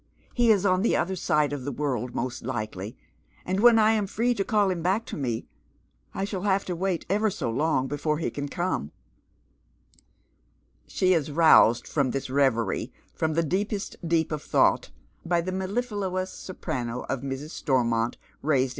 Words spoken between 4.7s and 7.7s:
him back to me, I shall have to wait ever so